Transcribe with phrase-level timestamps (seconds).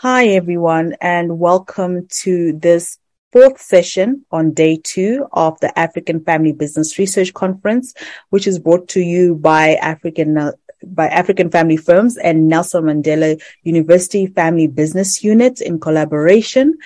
[0.00, 3.00] Hi, everyone, and welcome to this
[3.32, 7.94] fourth session on day two of the African Family Business Research Conference,
[8.30, 10.52] which is brought to you by African uh,
[10.84, 16.78] by African Family Firms and Nelson Mandela University Family Business Unit in collaboration.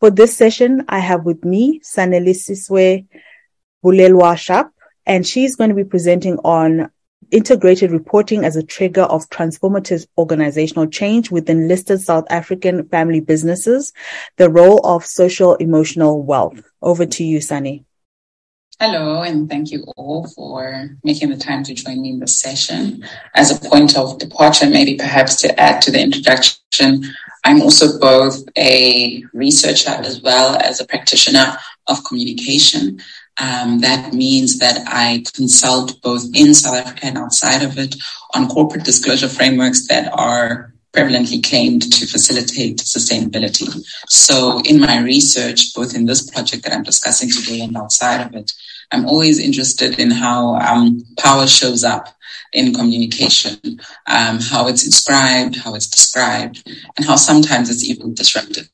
[0.00, 3.06] For this session, I have with me Sanelisiwe
[3.84, 4.72] Bulelwa Sharp,
[5.06, 6.90] and she's going to be presenting on
[7.30, 13.92] integrated reporting as a trigger of transformative organizational change within listed South African family businesses,
[14.36, 16.60] the role of social emotional wealth.
[16.82, 17.84] Over to you, Sunny.
[18.80, 23.04] Hello, and thank you all for making the time to join me in this session.
[23.34, 27.04] As a point of departure, maybe perhaps to add to the introduction,
[27.44, 33.02] I'm also both a researcher as well as a practitioner of communication.
[33.38, 37.96] Um, that means that I consult both in South Africa and outside of it
[38.34, 43.68] on corporate disclosure frameworks that are prevalently claimed to facilitate sustainability.
[44.08, 48.34] So in my research, both in this project that I'm discussing today and outside of
[48.34, 48.52] it,
[48.90, 52.08] I'm always interested in how um, power shows up
[52.52, 53.56] in communication,
[54.08, 58.68] um, how it's inscribed, how it's described, and how sometimes it's even disrupted.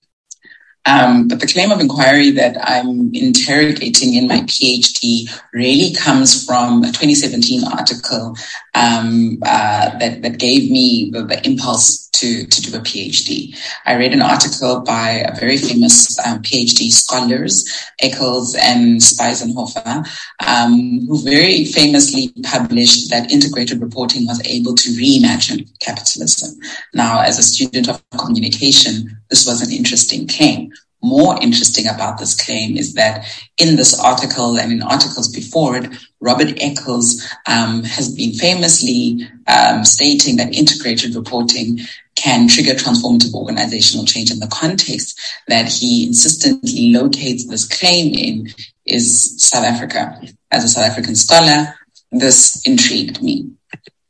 [0.87, 6.85] Um, but the claim of inquiry that I'm interrogating in my PhD really comes from
[6.85, 8.37] a 2017 article
[8.75, 13.57] um, uh, that, that gave me the, the, impulse to, to do a PhD.
[13.85, 17.69] I read an article by a very famous um, PhD scholars,
[18.01, 20.07] Eccles and Spiesenhofer,
[20.47, 26.59] um, who very famously published that integrated reporting was able to reimagine capitalism.
[26.95, 32.35] Now, as a student of communication, this was an interesting claim more interesting about this
[32.35, 33.25] claim is that
[33.59, 35.87] in this article and in articles before it,
[36.21, 41.79] Robert Eccles um, has been famously um, stating that integrated reporting
[42.17, 44.31] can trigger transformative organizational change.
[44.31, 48.49] And the context that he insistently locates this claim in
[48.85, 50.21] is South Africa.
[50.51, 51.75] As a South African scholar,
[52.11, 53.51] this intrigued me.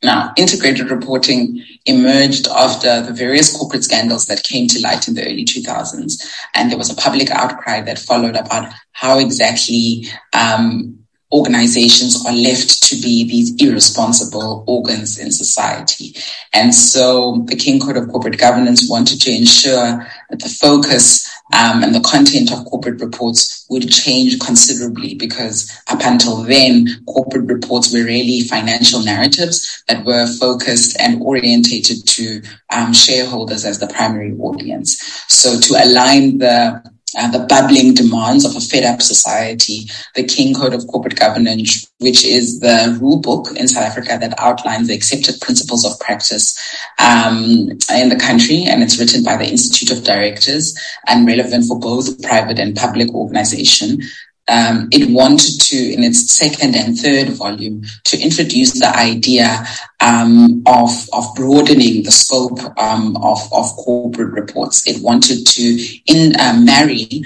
[0.02, 5.24] Now, integrated reporting emerged after the various corporate scandals that came to light in the
[5.24, 6.22] early 2000s.
[6.54, 12.82] And there was a public outcry that followed about how exactly um, organizations are left
[12.84, 16.14] to be these irresponsible organs in society.
[16.52, 21.82] And so the King Code of Corporate Governance wanted to ensure that the focus um,
[21.82, 27.92] and the content of corporate reports would change considerably because up until then, corporate reports
[27.92, 34.32] were really financial narratives that were focused and orientated to um, shareholders as the primary
[34.38, 35.00] audience.
[35.28, 40.54] So to align the uh, the bubbling demands of a fed up society, the King
[40.54, 44.94] Code of Corporate Governance, which is the rule book in South Africa that outlines the
[44.94, 46.58] accepted principles of practice
[46.98, 48.64] um, in the country.
[48.64, 53.08] And it's written by the Institute of Directors and relevant for both private and public
[53.14, 54.00] organization
[54.48, 59.66] um, it wanted to, in its second and third volume, to introduce the idea
[60.00, 64.86] um, of of broadening the scope um, of of corporate reports.
[64.86, 67.24] It wanted to in uh, marry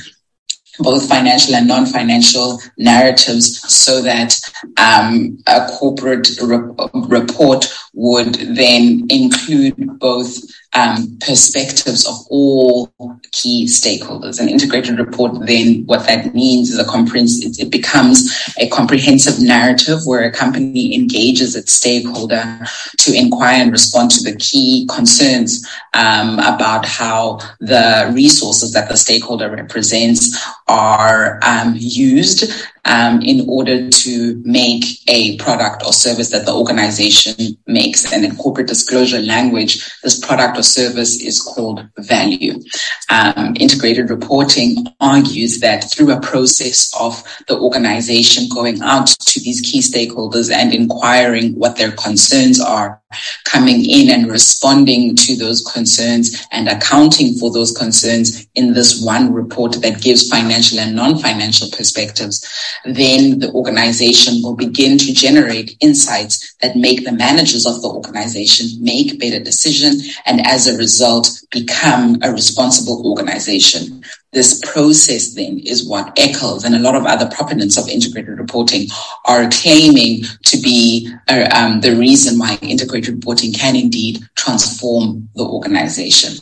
[0.79, 4.39] both financial and non-financial narratives so that
[4.79, 10.39] um, a corporate re- report would then include both
[10.75, 12.93] um, perspectives of all
[13.33, 14.41] key stakeholders.
[14.41, 19.99] An integrated report, then, what that means is a comprehensive, it becomes a comprehensive narrative
[20.05, 22.61] where a company engages its stakeholder
[22.99, 28.97] to inquire and respond to the key concerns um, about how the resources that the
[28.97, 30.39] stakeholder represents
[30.69, 32.51] are um, used
[32.85, 38.13] um, in order to make a product or service that the organization makes.
[38.13, 42.61] And in corporate disclosure language, this product or service is called value.
[43.09, 49.61] Um, integrated reporting argues that through a process of the organization going out to these
[49.61, 53.00] key stakeholders and inquiring what their concerns are,
[53.45, 59.33] coming in and responding to those concerns and accounting for those concerns in this one
[59.33, 62.47] report that gives financial and non-financial perspectives,
[62.85, 68.67] then the organization will begin to generate insights that make the managers of the organization
[68.81, 74.03] make better decisions and as a result become a responsible organization.
[74.33, 78.87] This process then is what Eccles and a lot of other proponents of integrated reporting
[79.25, 85.45] are claiming to be uh, um, the reason why integrated reporting can indeed transform the
[85.45, 86.35] organization.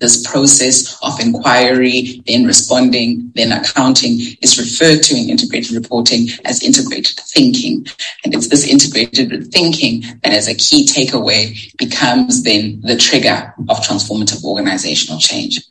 [0.00, 6.62] This process of inquiry, then responding, then accounting is referred to in integrated reporting as
[6.62, 7.86] integrated thinking.
[8.22, 13.78] And it's this integrated thinking that as a key takeaway becomes then the trigger of
[13.78, 15.62] transformative organizational change.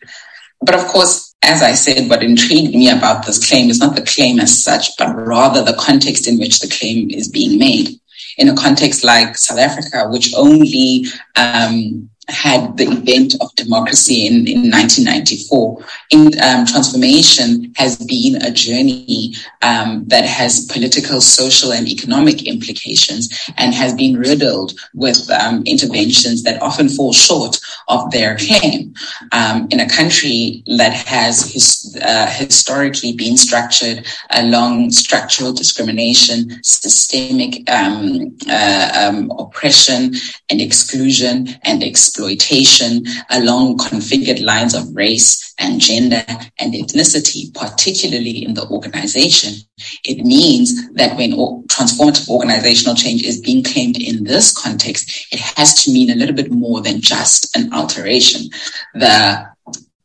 [0.61, 4.01] But of course, as I said, what intrigued me about this claim is not the
[4.01, 7.99] claim as such, but rather the context in which the claim is being made.
[8.37, 11.05] In a context like South Africa, which only
[11.35, 15.85] um, had the event of democracy in, in 1994.
[16.11, 23.49] In, um, transformation has been a journey um, that has political, social, and economic implications
[23.57, 28.93] and has been riddled with um, interventions that often fall short of their claim.
[29.31, 37.69] Um, in a country that has his, uh, historically been structured along structural discrimination, systemic
[37.69, 40.13] um, uh, um, oppression,
[40.49, 46.23] and exclusion and exclusion exploitation along configured lines of race and gender
[46.59, 49.53] and ethnicity, particularly in the organization.
[50.03, 51.31] It means that when
[51.67, 56.35] transformative organizational change is being claimed in this context, it has to mean a little
[56.35, 58.49] bit more than just an alteration.
[58.95, 59.47] The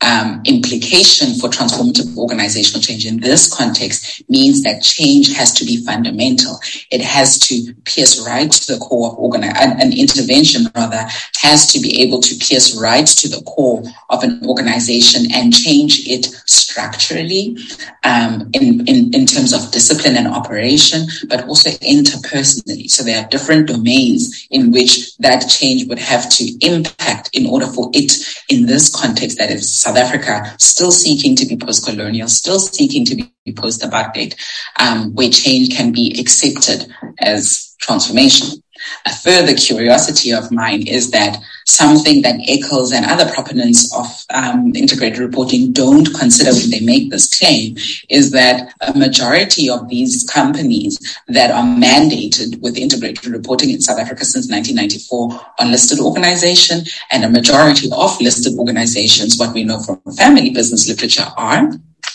[0.03, 5.85] um, implication for transformative organizational change in this context means that change has to be
[5.85, 6.59] fundamental.
[6.91, 11.07] It has to pierce right to the core of organi- an, an intervention rather
[11.41, 16.07] has to be able to pierce right to the core of an organization and change
[16.09, 17.57] it structurally
[18.05, 22.91] um, in, in, in terms of discipline and operation, but also interpersonally.
[22.91, 27.67] So there are different domains in which that change would have to impact in order
[27.67, 28.13] for it
[28.49, 33.15] in this context that is South Africa still seeking to be post-colonial, still seeking to
[33.15, 34.35] be post-apartheid,
[34.81, 36.87] um, where change can be accepted
[37.21, 38.63] as transformation.
[39.07, 44.73] A further curiosity of mine is that something that Eccles and other proponents of um,
[44.75, 47.77] integrated reporting don't consider when they make this claim
[48.09, 50.99] is that a majority of these companies
[51.29, 56.81] that are mandated with integrated reporting in South Africa since 1994 are listed organization
[57.11, 61.71] and a majority of listed organizations, what we know from family business literature are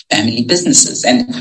[0.10, 1.04] family businesses.
[1.04, 1.34] And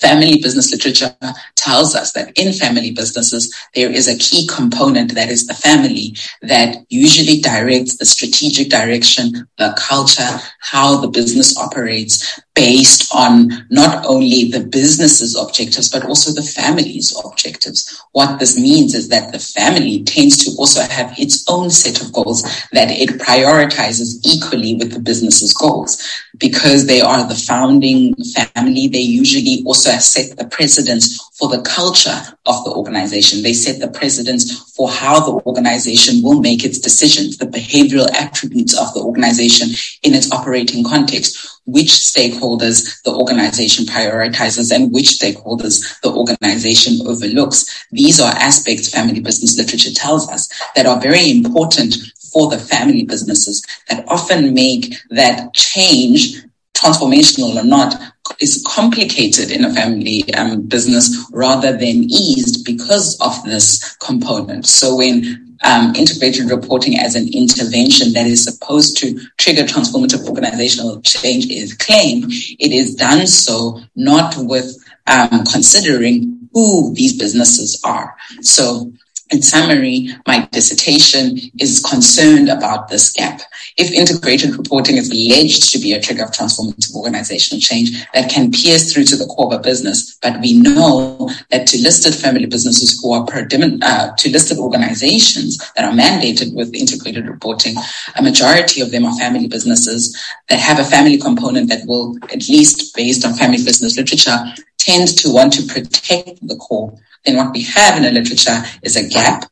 [0.00, 1.14] family business literature
[1.56, 6.14] tells us that in family businesses, there is a key component that is the family
[6.42, 14.04] that usually directs the strategic direction, the culture, how the business operates, based on not
[14.04, 18.02] only the business's objectives, but also the family's objectives.
[18.10, 22.12] What this means is that the family tends to also have its own set of
[22.12, 26.02] goals that it prioritizes equally with the business's goals.
[26.36, 32.18] Because they are the founding family, they usually also set the precedence for the culture
[32.46, 33.44] of the organization.
[33.44, 38.76] They set the precedence for how the organization will make its decisions, the behavioral attributes
[38.76, 39.68] of the organization
[40.02, 47.86] in its operating context which stakeholders the organization prioritizes and which stakeholders the organization overlooks.
[47.92, 51.94] These are aspects family business literature tells us that are very important
[52.32, 56.42] for the family businesses that often make that change
[56.74, 57.94] transformational or not
[58.40, 64.66] is complicated in a family um, business rather than eased because of this component.
[64.66, 71.00] So when um, integrated reporting as an intervention that is supposed to trigger transformative organizational
[71.02, 78.16] change is claimed, it is done so not with um, considering who these businesses are.
[78.42, 78.92] So
[79.30, 83.42] in summary, my dissertation is concerned about this gap.
[83.76, 88.50] If integrated reporting is alleged to be a trigger of transformative organizational change that can
[88.50, 92.46] pierce through to the core of a business, but we know that to listed family
[92.46, 97.74] businesses who are uh, to listed organizations that are mandated with integrated reporting,
[98.16, 100.16] a majority of them are family businesses
[100.48, 104.38] that have a family component that will, at least based on family business literature,
[104.78, 108.96] tend to want to protect the core then what we have in the literature is
[108.96, 109.44] a gap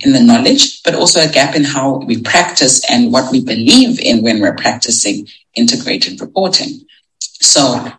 [0.00, 4.00] in the knowledge, but also a gap in how we practice and what we believe
[4.00, 6.80] in when we're practicing integrated reporting.
[7.20, 7.92] So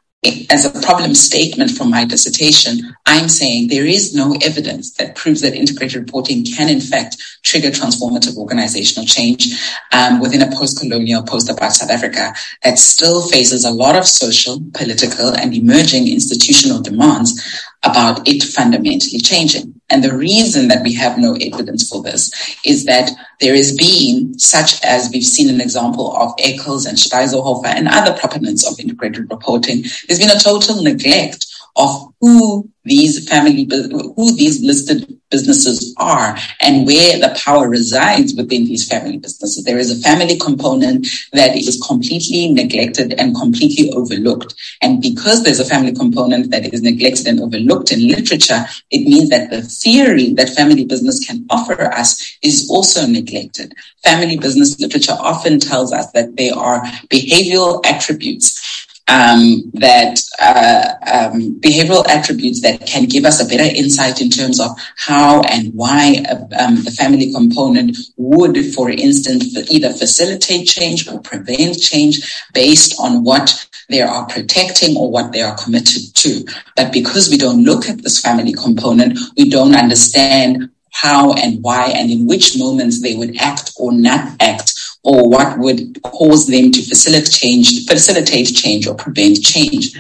[0.50, 5.42] as a problem statement from my dissertation, I'm saying there is no evidence that proves
[5.42, 9.48] that integrated reporting can, in fact, trigger transformative organizational change
[9.92, 15.34] um, within a post-colonial, post-apartheid South Africa that still faces a lot of social, political,
[15.40, 19.80] and emerging institutional demands about it fundamentally changing.
[19.94, 22.32] And the reason that we have no evidence for this
[22.66, 27.68] is that there has been, such as we've seen an example of Eccles and Speiserhofer
[27.68, 31.46] and other proponents of integrated reporting, there's been a total neglect
[31.76, 38.66] of who these family, who these listed businesses are and where the power resides within
[38.66, 39.64] these family businesses.
[39.64, 44.54] There is a family component that is completely neglected and completely overlooked.
[44.82, 49.30] And because there's a family component that is neglected and overlooked in literature, it means
[49.30, 53.74] that the theory that family business can offer us is also neglected.
[54.04, 61.60] Family business literature often tells us that they are behavioral attributes um, that uh, um,
[61.60, 66.24] behavioral attributes that can give us a better insight in terms of how and why
[66.30, 73.00] uh, um, the family component would, for instance, either facilitate change or prevent change based
[73.00, 76.46] on what they are protecting or what they are committed to.
[76.76, 81.88] But because we don't look at this family component, we don't understand how and why
[81.88, 84.73] and in which moments they would act or not act
[85.04, 89.92] or what would cause them to facilitate change, facilitate change or prevent change.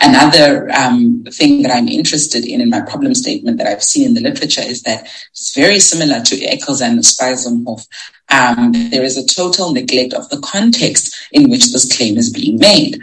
[0.00, 4.14] Another um, thing that I'm interested in in my problem statement that I've seen in
[4.14, 7.86] the literature is that it's very similar to Eccles and Speiserhofer.
[8.28, 12.56] Um, there is a total neglect of the context in which this claim is being
[12.58, 13.02] made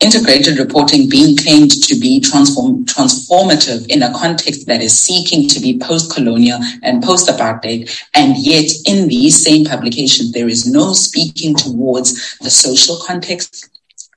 [0.00, 5.58] integrated reporting being claimed to be transform, transformative in a context that is seeking to
[5.58, 7.90] be post-colonial and post-apartheid.
[8.14, 13.70] And yet in these same publications, there is no speaking towards the social context,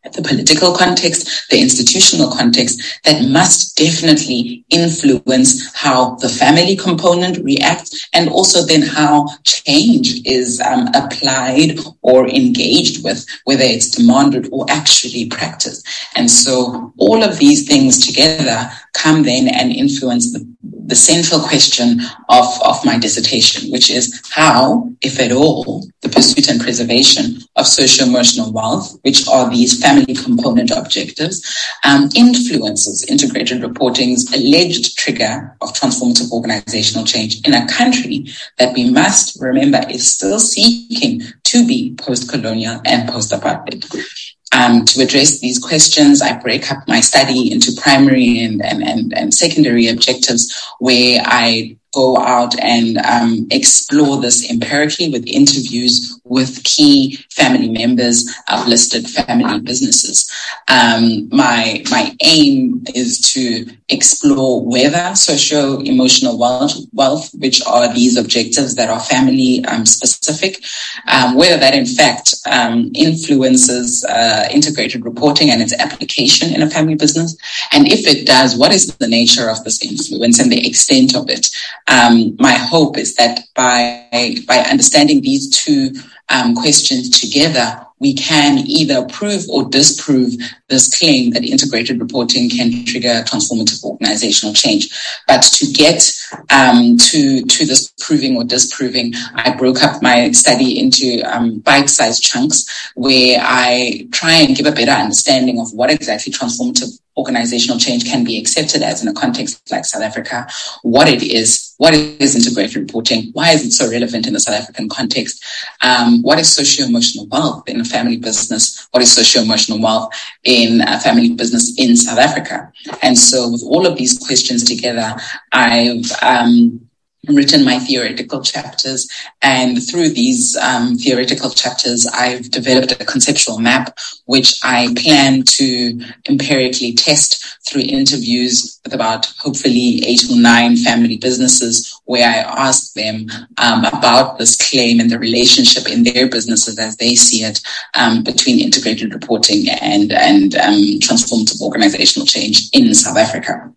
[0.04, 8.08] the political context, the institutional context that must definitely influence how the family component reacts
[8.14, 14.66] and also then how change is um, applied or engaged with, whether it's demanded or
[14.70, 15.88] actually practiced.
[16.16, 22.02] And so all of these things together come then and influence the, the central question
[22.30, 27.68] of, of my dissertation, which is how, if at all, the pursuit and preservation of
[27.68, 31.44] social emotional wealth, which are these family component objectives,
[31.84, 38.26] um, influences integrated reporting's alleged trigger of transformative organizational change in a country
[38.58, 44.29] that we must remember is still seeking to be post-colonial and post-apartheid.
[44.52, 49.14] Um, to address these questions, I break up my study into primary and, and, and,
[49.16, 56.64] and secondary objectives where I go out and um, explore this empirically with interviews with
[56.64, 60.32] key family members of listed family businesses.
[60.68, 68.18] Um, my my aim is to explore whether social emotional wealth, wealth, which are these
[68.18, 70.64] objectives that are family um, specific,
[71.08, 76.70] um, whether that in fact um, influences uh, integrated reporting and its application in a
[76.70, 77.36] family business,
[77.72, 81.30] and if it does, what is the nature of this influence and the extent of
[81.30, 81.48] it?
[81.88, 85.92] Um, my hope is that by by understanding these two
[86.30, 90.34] um, questions together, we can either prove or disprove
[90.70, 94.90] this claim that integrated reporting can trigger transformative organizational change.
[95.28, 96.10] But to get
[96.50, 102.24] um, to to this proving or disproving, I broke up my study into um, bite-sized
[102.24, 108.06] chunks where I try and give a better understanding of what exactly transformative organizational change
[108.06, 110.48] can be accepted as in a context like South Africa,
[110.82, 114.62] what it is, what is integrated reporting, why is it so relevant in the South
[114.62, 115.44] African context,
[115.82, 120.12] um, what is socio-emotional wealth in a family business, what is socio-emotional wealth
[120.44, 122.72] in a family business in South Africa.
[123.02, 125.16] And so with all of these questions together,
[125.52, 126.89] I've um,
[127.36, 129.10] written my theoretical chapters.
[129.42, 136.02] And through these um, theoretical chapters, I've developed a conceptual map, which I plan to
[136.28, 142.94] empirically test through interviews with about hopefully eight or nine family businesses where I ask
[142.94, 147.62] them um, about this claim and the relationship in their businesses as they see it
[147.96, 153.74] um, between integrated reporting and, and um, transformative organizational change in South Africa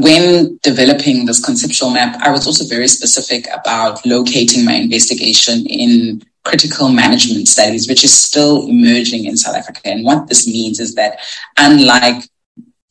[0.00, 6.22] when developing this conceptual map, I was also very specific about locating my investigation in
[6.44, 9.80] critical management studies, which is still emerging in South Africa.
[9.84, 11.18] And what this means is that
[11.56, 12.24] unlike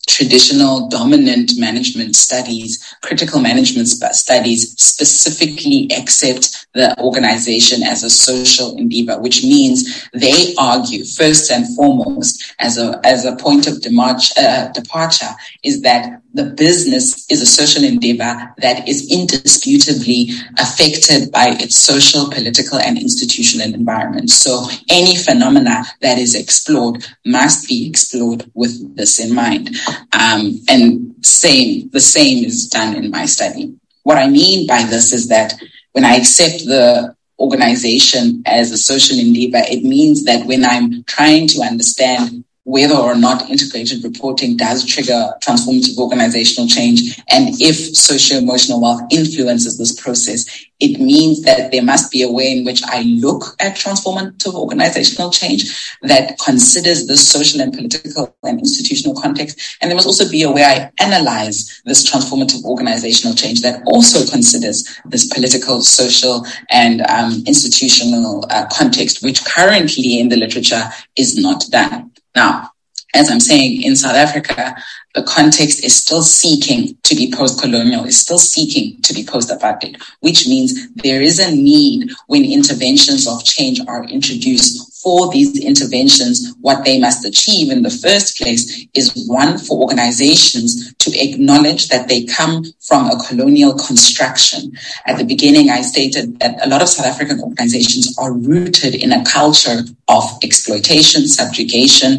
[0.08, 9.20] traditional dominant management studies, critical management studies specifically accept the organization as a social endeavor,
[9.20, 14.72] which means they argue first and foremost as a, as a point of demarch, uh,
[14.74, 15.32] departure
[15.64, 22.30] is that the business is a social endeavor that is indisputably affected by its social,
[22.30, 24.30] political, and institutional environment.
[24.30, 29.70] So any phenomena that is explored must be explored with this in mind.
[30.12, 33.74] Um, and same, the same is done in my study.
[34.04, 35.54] What I mean by this is that
[35.94, 41.48] when I accept the organization as a social endeavor, it means that when I'm trying
[41.48, 48.82] to understand whether or not integrated reporting does trigger transformative organizational change and if socio-emotional
[48.82, 50.46] wealth influences this process,
[50.80, 55.30] it means that there must be a way in which I look at transformative organizational
[55.30, 59.78] change that considers the social and political and institutional context.
[59.80, 64.26] And there must also be a way I analyze this transformative organizational change that also
[64.30, 70.84] considers this political, social, and um, institutional uh, context, which currently in the literature
[71.16, 72.12] is not done.
[72.36, 72.72] Now,
[73.14, 74.76] as I'm saying, in South Africa,
[75.14, 80.48] the context is still seeking to be post-colonial, is still seeking to be post-apartheid, which
[80.48, 86.84] means there is a need when interventions of change are introduced for these interventions, what
[86.84, 92.26] they must achieve in the first place is one for organizations to acknowledge that they
[92.26, 94.72] come from a colonial construction.
[95.06, 99.12] At the beginning, I stated that a lot of South African organizations are rooted in
[99.12, 102.14] a culture of exploitation, subjugation,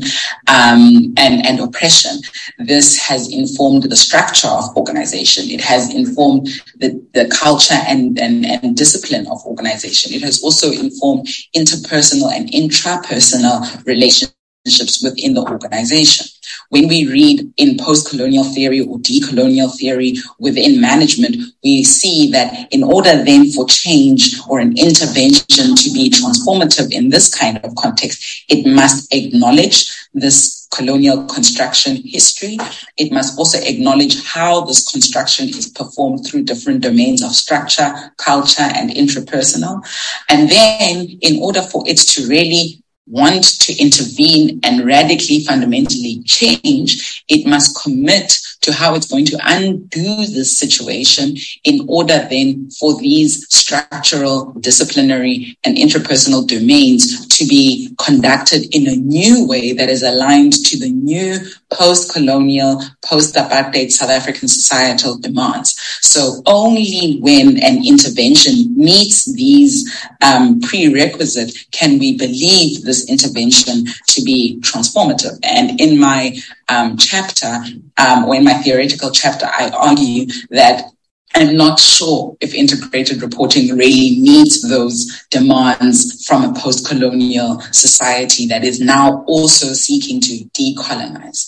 [0.46, 2.20] um, and, and oppression.
[2.58, 5.50] This has informed the structure of organization.
[5.50, 6.46] It has informed
[6.78, 10.12] the, the culture and, and, and discipline of organization.
[10.14, 11.26] It has also informed
[11.56, 16.26] interpersonal and inter intrapersonal relationships within the organization.
[16.70, 22.82] When we read in post-colonial theory or decolonial theory within management, we see that in
[22.82, 28.44] order then for change or an intervention to be transformative in this kind of context,
[28.48, 32.58] it must acknowledge this colonial construction history.
[32.96, 38.68] It must also acknowledge how this construction is performed through different domains of structure, culture,
[38.74, 39.86] and intrapersonal.
[40.28, 47.24] And then in order for it to really want to intervene and radically fundamentally change,
[47.28, 52.98] it must commit to how it's going to undo this situation in order then for
[53.00, 60.02] these structural, disciplinary, and interpersonal domains to be conducted in a new way that is
[60.02, 61.38] aligned to the new
[61.70, 65.78] post-colonial, post-apartheid South African societal demands.
[66.00, 69.88] So only when an intervention meets these
[70.22, 75.38] um, prerequisites can we believe this intervention to be transformative.
[75.42, 76.36] And in my
[76.68, 77.60] um, chapter,
[77.98, 80.84] um, or in my theoretical chapter, I argue that
[81.34, 88.64] I'm not sure if integrated reporting really meets those demands from a post-colonial society that
[88.64, 91.46] is now also seeking to decolonize.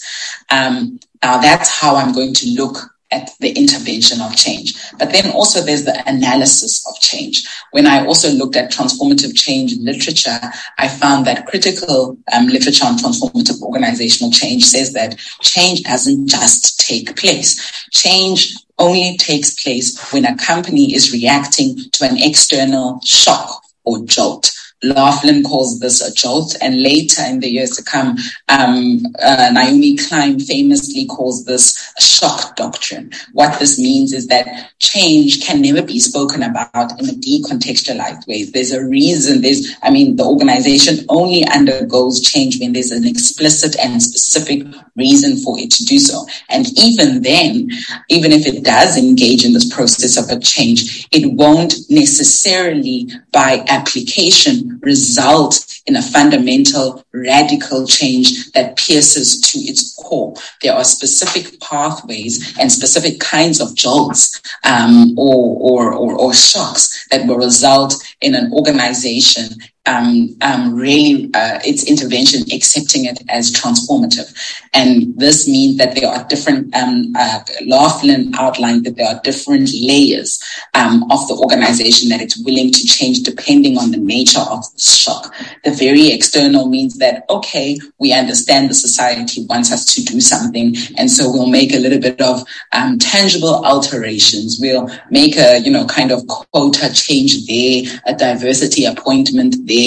[0.51, 2.77] Um, now that's how I'm going to look
[3.11, 4.75] at the intervention of change.
[4.99, 7.47] But then also there's the analysis of change.
[7.71, 10.39] When I also looked at transformative change literature,
[10.79, 16.81] I found that critical um, literature on transformative organizational change says that change doesn't just
[16.81, 17.89] take place.
[17.91, 24.53] Change only takes place when a company is reacting to an external shock or jolt.
[24.83, 28.17] Laughlin calls this a jolt, and later in the years to come,
[28.49, 33.11] um, uh, Naomi Klein famously calls this a shock doctrine.
[33.33, 38.45] What this means is that change can never be spoken about in a decontextualized way.
[38.45, 39.43] There's a reason.
[39.43, 44.63] There's, I mean, the organization only undergoes change when there's an explicit and specific
[44.95, 46.25] reason for it to do so.
[46.51, 47.69] And even then,
[48.09, 53.65] even if it does engage in this process of a change, it won't necessarily by
[53.69, 55.55] application result
[55.87, 60.35] in a fundamental radical change that pierces to its core.
[60.63, 66.85] There are specific pathways and specific kinds of jolts um, or, or, or, or shocks
[67.11, 69.45] that will result in an organization
[69.89, 74.29] um, um, really uh, its intervention accepting it as transformative.
[74.75, 79.71] And this means that there are different, um, uh, Laughlin outlined that there are different
[79.73, 80.43] layers
[80.75, 84.81] um, of the organization that it's willing to change depending on the nature of the
[84.81, 85.35] shock.
[85.65, 90.77] The very external means that, okay, we understand the society wants us to do something.
[90.99, 94.59] And so we'll make a little bit of um, tangible alterations.
[94.61, 99.78] We'll make a, you know, kind of quota change there, a diversity appointment there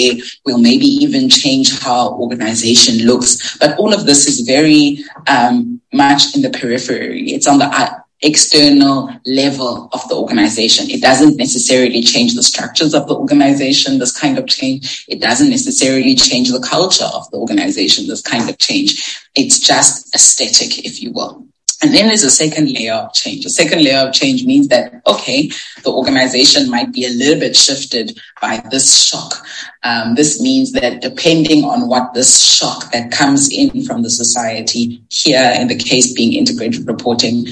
[0.44, 3.56] We'll maybe even change how organization looks.
[3.58, 7.30] But all of this is very um, much in the periphery.
[7.32, 10.90] It's on the uh, external level of the organization.
[10.90, 15.04] It doesn't necessarily change the structures of the organization, this kind of change.
[15.08, 19.20] It doesn't necessarily change the culture of the organization, this kind of change.
[19.34, 21.46] It's just aesthetic, if you will.
[21.82, 23.44] And then there's a second layer of change.
[23.44, 25.50] A second layer of change means that, okay,
[25.82, 29.44] the organization might be a little bit shifted by this shock.
[29.82, 35.02] Um, this means that depending on what this shock that comes in from the society,
[35.10, 37.46] here in the case being integrated reporting,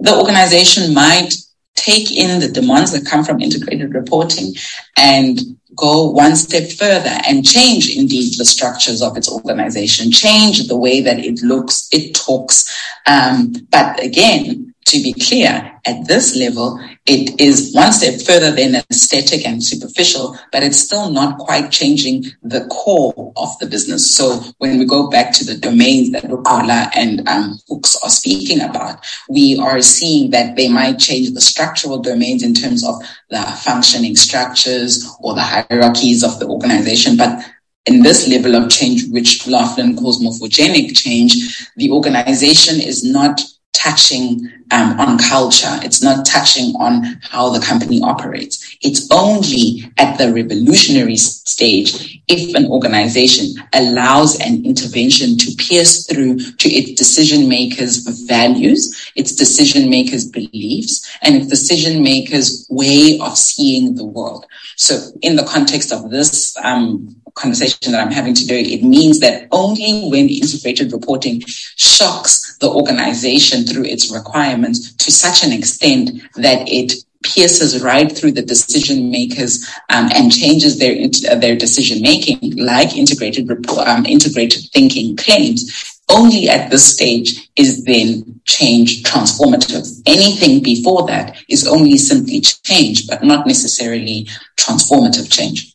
[0.00, 1.32] the organization might
[1.74, 4.54] take in the demands that come from integrated reporting
[4.96, 5.40] and
[5.76, 11.00] go one step further and change indeed the structures of its organization, change the way
[11.00, 12.70] that it looks, it talks.
[13.06, 18.76] Um, but again, to be clear, at this level, it is one step further than
[18.76, 24.14] aesthetic and superficial, but it's still not quite changing the core of the business.
[24.14, 28.60] So when we go back to the domains that Luqola and um, Hooks are speaking
[28.60, 32.94] about, we are seeing that they might change the structural domains in terms of
[33.30, 37.44] the functioning structures or the hierarchies of the organization, but
[37.86, 43.40] in this level of change, which Laughlin calls morphogenic change, the organization is not
[43.72, 45.78] touching um, on culture.
[45.82, 48.76] It's not touching on how the company operates.
[48.82, 56.38] It's only at the revolutionary stage if an organization allows an intervention to pierce through
[56.38, 63.36] to its decision makers' values, its decision makers' beliefs, and its decision makers' way of
[63.36, 64.46] seeing the world.
[64.76, 69.48] So, in the context of this um, conversation that I'm having today, it means that
[69.50, 76.68] only when integrated reporting shocks the organization through its requirements to such an extent that
[76.68, 80.94] it pierces right through the decision makers um, and changes their
[81.38, 86.00] their decision making, like integrated um, integrated thinking claims.
[86.08, 90.02] Only at this stage is then change transformative.
[90.04, 95.74] Anything before that is only simply change, but not necessarily transformative change.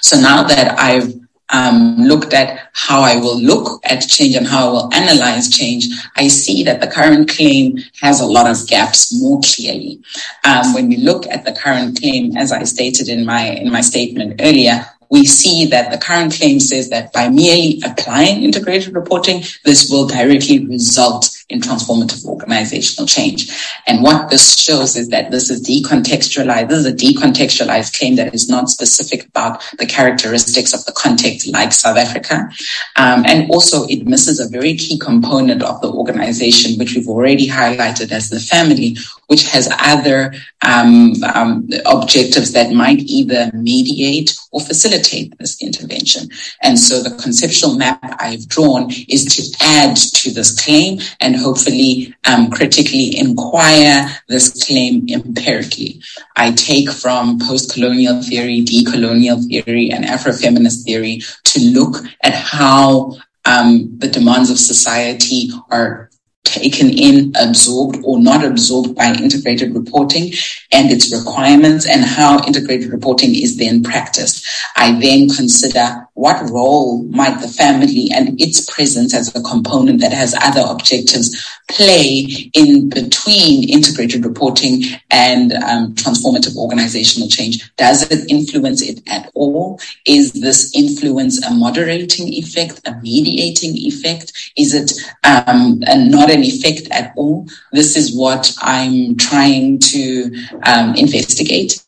[0.00, 1.12] So now that I've
[1.50, 5.88] um, looked at how I will look at change and how I will analyze change,
[6.16, 10.00] I see that the current claim has a lot of gaps more clearly.
[10.44, 13.82] Um, when we look at the current claim, as I stated in my in my
[13.82, 19.42] statement earlier, we see that the current claim says that by merely applying integrated reporting,
[19.64, 23.50] this will directly result in transformative organizational change.
[23.86, 26.68] And what this shows is that this is decontextualized.
[26.68, 31.46] This is a decontextualized claim that is not specific about the characteristics of the context
[31.48, 32.48] like South Africa.
[32.96, 37.46] Um, and also it misses a very key component of the organization, which we've already
[37.46, 44.60] highlighted as the family, which has other um, um, objectives that might either mediate or
[44.60, 46.28] facilitate this intervention.
[46.62, 52.14] And so the conceptual map I've drawn is to add to this claim and hopefully
[52.24, 56.00] um, critically inquire this claim empirically.
[56.36, 63.98] I take from post-colonial theory, decolonial theory, and Afrofeminist theory to look at how um,
[63.98, 66.10] the demands of society are
[66.44, 70.32] taken in, absorbed or not absorbed by integrated reporting
[70.72, 74.46] and its requirements and how integrated reporting is then practiced.
[74.76, 80.12] I then consider what role might the family and its presence as a component that
[80.12, 87.74] has other objectives play in between integrated reporting and um, transformative organizational change?
[87.76, 89.80] Does it influence it at all?
[90.06, 94.52] Is this influence a moderating effect, a mediating effect?
[94.56, 94.92] Is it
[95.24, 97.48] um, not an effect at all?
[97.72, 101.84] This is what I'm trying to um, investigate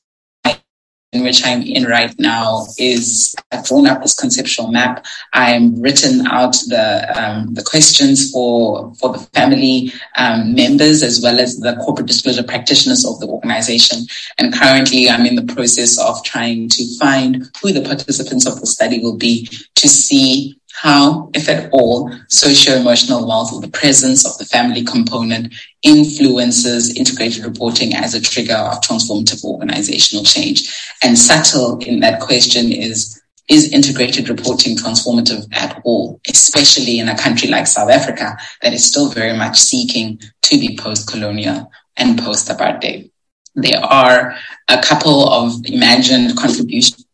[1.12, 5.06] in which I'm in right now is I've drawn up this conceptual map.
[5.32, 11.38] I'm written out the um, the questions for for the family um, members as well
[11.38, 14.06] as the corporate disclosure practitioners of the organization.
[14.38, 18.66] And currently, I'm in the process of trying to find who the participants of the
[18.66, 24.36] study will be to see how, if at all, socio-emotional wealth or the presence of
[24.36, 30.70] the family component influences integrated reporting as a trigger of transformative organizational change.
[31.02, 37.16] And subtle in that question is, is integrated reporting transformative at all, especially in a
[37.16, 43.10] country like South Africa that is still very much seeking to be post-colonial and post-apartheid?
[43.54, 44.34] There are
[44.68, 47.05] a couple of imagined contributions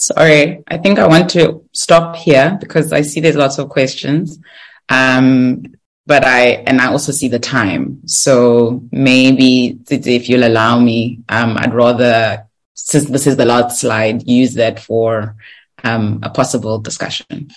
[0.00, 4.38] Sorry, I think I want to stop here because I see there's lots of questions.
[4.88, 5.64] Um,
[6.06, 8.02] but I, and I also see the time.
[8.06, 14.26] So maybe if you'll allow me, um, I'd rather, since this is the last slide,
[14.26, 15.34] use that for,
[15.82, 17.50] um, a possible discussion.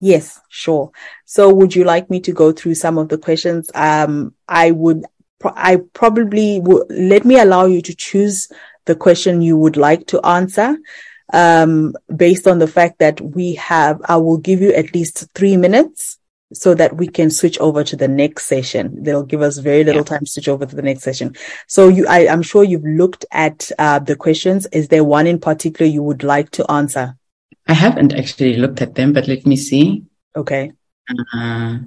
[0.00, 0.90] Yes, sure.
[1.24, 3.70] So would you like me to go through some of the questions?
[3.72, 5.04] Um, I would,
[5.44, 8.50] I probably would, let me allow you to choose
[8.84, 10.76] the question you would like to answer.
[11.32, 15.56] Um, based on the fact that we have, I will give you at least three
[15.56, 16.18] minutes
[16.52, 19.02] so that we can switch over to the next session.
[19.02, 20.06] They'll give us very little yeah.
[20.06, 21.34] time to switch over to the next session.
[21.66, 24.66] So you, I, am sure you've looked at uh, the questions.
[24.72, 27.16] Is there one in particular you would like to answer?
[27.66, 30.04] I haven't actually looked at them, but let me see.
[30.36, 30.72] Okay.
[31.34, 31.78] Uh,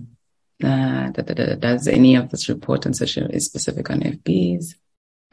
[0.63, 4.73] uh, da, da, da, does any of this report and social is specific on FBs?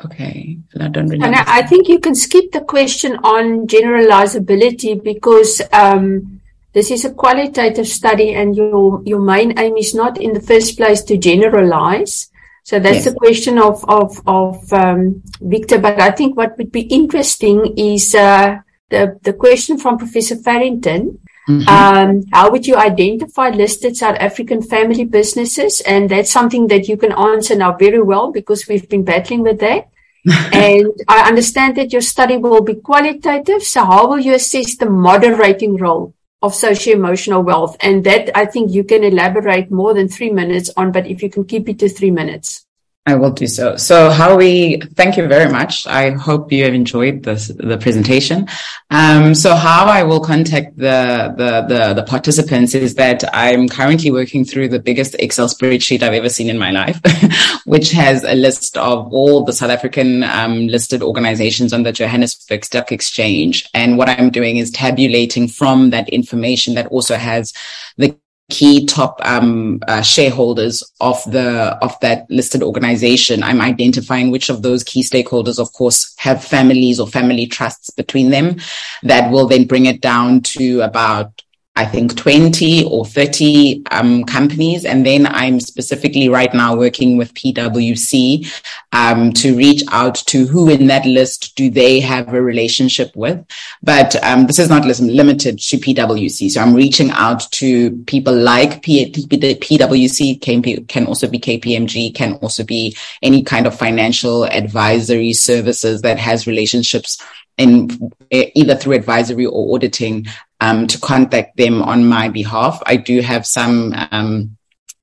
[0.02, 1.22] Okay, I don't really.
[1.22, 6.40] And I think you can skip the question on generalizability because um,
[6.72, 10.76] this is a qualitative study, and your your main aim is not in the first
[10.76, 12.28] place to generalize.
[12.64, 13.12] So that's yes.
[13.12, 15.78] the question of of of um, Victor.
[15.78, 18.58] But I think what would be interesting is uh,
[18.90, 21.20] the the question from Professor Farrington.
[21.48, 21.68] Mm-hmm.
[21.68, 25.80] Um, how would you identify listed South African family businesses?
[25.82, 29.60] And that's something that you can answer now very well because we've been battling with
[29.60, 29.88] that.
[30.54, 33.62] and I understand that your study will be qualitative.
[33.62, 37.76] So how will you assess the moderating role of socio-emotional wealth?
[37.80, 41.28] And that I think you can elaborate more than three minutes on, but if you
[41.28, 42.63] can keep it to three minutes.
[43.06, 43.76] I will do so.
[43.76, 45.86] So how we, thank you very much.
[45.86, 48.48] I hope you have enjoyed this, the presentation.
[48.90, 54.10] Um, so how I will contact the, the, the, the, participants is that I'm currently
[54.10, 56.98] working through the biggest Excel spreadsheet I've ever seen in my life,
[57.66, 62.64] which has a list of all the South African um, listed organizations on the Johannesburg
[62.64, 63.68] Stock Exchange.
[63.74, 67.52] And what I'm doing is tabulating from that information that also has
[67.98, 68.16] the
[68.50, 73.42] key top um, uh, shareholders of the of that listed organization.
[73.42, 78.30] I'm identifying which of those key stakeholders of course have families or family trusts between
[78.30, 78.56] them
[79.02, 81.43] that will then bring it down to about
[81.76, 84.84] I think 20 or 30 um, companies.
[84.84, 88.46] And then I'm specifically right now working with PwC
[88.92, 93.44] um, to reach out to who in that list do they have a relationship with.
[93.82, 96.50] But um, this is not limited to PwC.
[96.50, 102.14] So I'm reaching out to people like P- P- PwC, can, can also be KPMG,
[102.14, 107.20] can also be any kind of financial advisory services that has relationships
[107.56, 110.26] in either through advisory or auditing
[110.64, 112.82] um, to contact them on my behalf.
[112.86, 114.56] I do have some um,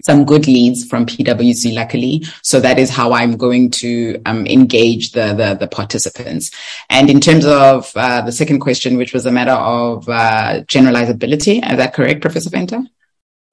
[0.04, 2.26] some good leads from PwC, luckily.
[2.41, 6.50] So that is how I'm going to um, engage the, the, the participants.
[6.89, 11.58] And in terms of uh, the second question, which was a matter of uh, generalizability,
[11.71, 12.82] is that correct, Professor Venter?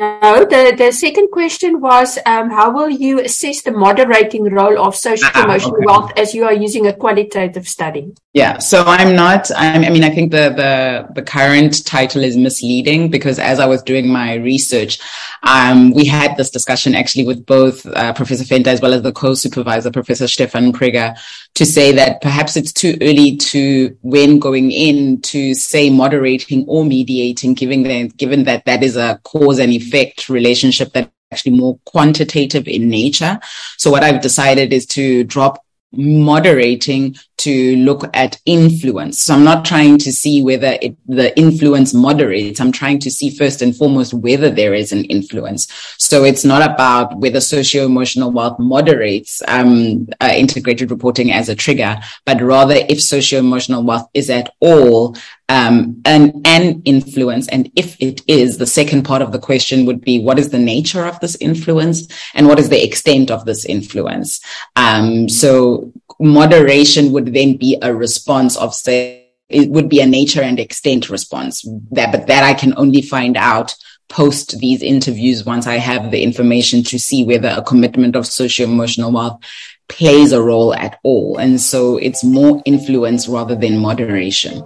[0.01, 4.95] No, the, the second question was um, how will you assess the moderating role of
[4.95, 5.87] social ah, emotional okay.
[5.87, 8.15] wealth as you are using a qualitative study?
[8.33, 9.51] Yeah, so I'm not.
[9.57, 13.67] I'm, i mean, I think the, the the current title is misleading because as I
[13.67, 15.01] was doing my research,
[15.43, 19.11] um, we had this discussion actually with both uh, Professor Venter as well as the
[19.11, 21.17] co-supervisor, Professor Stefan Krieger,
[21.55, 26.85] to say that perhaps it's too early to when going in to say moderating or
[26.85, 29.88] mediating, given that given that that is a cause and effect
[30.29, 33.39] relationship that actually more quantitative in nature.
[33.77, 39.21] So what I've decided is to drop moderating to look at influence.
[39.21, 42.61] So I'm not trying to see whether it, the influence moderates.
[42.61, 45.67] I'm trying to see first and foremost whether there is an influence.
[45.97, 51.99] So it's not about whether socio-emotional wealth moderates um, uh, integrated reporting as a trigger,
[52.27, 55.17] but rather if socio-emotional wealth is at all
[55.49, 57.49] um, an, an influence.
[57.49, 60.59] And if it is, the second part of the question would be, what is the
[60.59, 64.41] nature of this influence and what is the extent of this influence?
[64.77, 70.43] Um, so moderation would then be a response of say, it would be a nature
[70.43, 73.75] and extent response that, but that I can only find out
[74.11, 78.67] post these interviews once I have the information to see whether a commitment of socio
[78.67, 79.41] emotional wealth
[79.89, 81.39] plays a role at all.
[81.39, 84.63] And so it's more influence rather than moderation.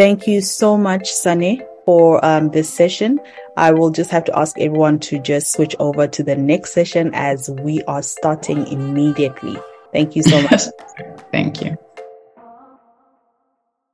[0.00, 3.20] Thank you so much, Sunny, for um, this session.
[3.58, 7.10] I will just have to ask everyone to just switch over to the next session
[7.12, 9.58] as we are starting immediately.
[9.92, 10.62] Thank you so much.
[11.32, 11.76] Thank you.